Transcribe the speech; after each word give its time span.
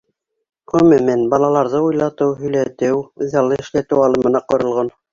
Ғөмүмән, 0.71 1.21
балаларҙы 1.33 1.83
уйлатыу, 1.91 2.33
һөйләтеү, 2.41 2.99
үҙаллы 3.29 3.63
эшләтеү 3.63 4.07
алымына 4.11 4.47
ҡоролған. 4.53 4.97